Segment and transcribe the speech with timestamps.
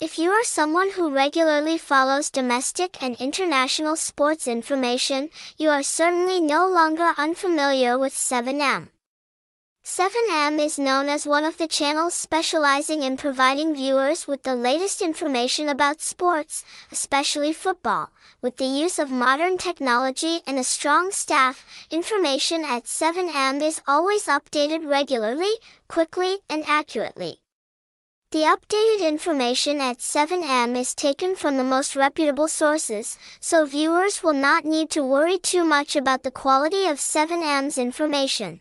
[0.00, 6.40] If you are someone who regularly follows domestic and international sports information, you are certainly
[6.40, 8.88] no longer unfamiliar with 7M.
[9.84, 15.02] 7M is known as one of the channels specializing in providing viewers with the latest
[15.02, 18.10] information about sports, especially football.
[18.40, 24.24] With the use of modern technology and a strong staff, information at 7M is always
[24.24, 25.52] updated regularly,
[25.88, 27.42] quickly, and accurately.
[28.32, 34.34] The updated information at 7M is taken from the most reputable sources, so viewers will
[34.34, 38.60] not need to worry too much about the quality of 7M's information.